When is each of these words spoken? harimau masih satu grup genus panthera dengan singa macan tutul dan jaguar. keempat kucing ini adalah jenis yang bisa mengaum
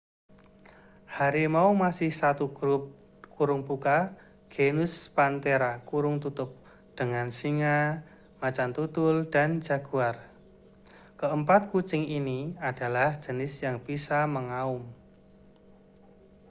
harimau 1.17 1.69
masih 1.83 2.09
satu 2.21 2.45
grup 2.49 2.89
genus 4.55 4.93
panthera 5.15 5.73
dengan 6.99 7.27
singa 7.37 7.79
macan 8.41 8.69
tutul 8.77 9.15
dan 9.33 9.49
jaguar. 9.65 10.15
keempat 11.21 11.61
kucing 11.71 12.03
ini 12.19 12.39
adalah 12.69 13.09
jenis 13.23 13.53
yang 13.65 13.77
bisa 13.87 14.19
mengaum 14.35 14.81